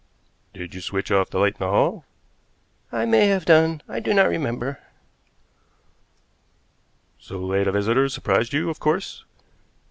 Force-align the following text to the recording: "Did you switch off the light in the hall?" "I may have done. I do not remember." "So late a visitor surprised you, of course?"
"Did 0.51 0.73
you 0.73 0.81
switch 0.81 1.11
off 1.11 1.29
the 1.29 1.37
light 1.37 1.53
in 1.53 1.59
the 1.59 1.69
hall?" 1.69 2.05
"I 2.91 3.05
may 3.05 3.27
have 3.27 3.45
done. 3.45 3.83
I 3.87 3.99
do 3.99 4.15
not 4.15 4.29
remember." 4.29 4.79
"So 7.19 7.37
late 7.37 7.67
a 7.67 7.71
visitor 7.71 8.09
surprised 8.09 8.51
you, 8.51 8.71
of 8.71 8.79
course?" 8.79 9.25